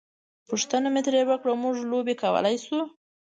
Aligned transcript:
پوښتنه 0.49 0.87
مې 0.93 1.01
ترې 1.05 1.21
وکړه: 1.27 1.53
موږ 1.63 1.75
لوبې 1.91 2.15
کولای 2.23 2.57
شو؟ 2.65 2.79